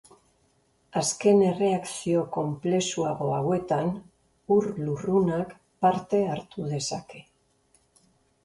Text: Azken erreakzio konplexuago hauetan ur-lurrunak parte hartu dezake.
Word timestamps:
Azken 1.01 1.41
erreakzio 1.49 2.23
konplexuago 2.37 3.29
hauetan 3.41 3.93
ur-lurrunak 4.57 5.55
parte 5.87 6.23
hartu 6.33 6.67
dezake. 6.73 7.23